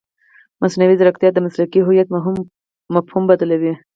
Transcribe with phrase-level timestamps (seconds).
[0.61, 2.07] مصنوعي ځیرکتیا د مسلکي هویت
[2.95, 3.73] مفهوم بدلوي.